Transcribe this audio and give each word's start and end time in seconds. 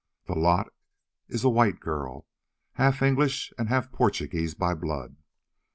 The 0.25 0.33
lot 0.33 0.73
is 1.27 1.43
a 1.43 1.49
white 1.49 1.79
girl, 1.79 2.25
half 2.73 3.03
English 3.03 3.53
and 3.59 3.69
half 3.69 3.91
Portuguese 3.91 4.55
by 4.55 4.73
blood. 4.73 5.15